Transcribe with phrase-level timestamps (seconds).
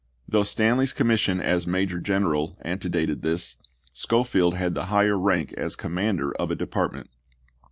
[0.27, 3.57] Though Stanley's commission as major general antedated his,
[3.93, 7.11] Schofield had the higher rank as commander of a department.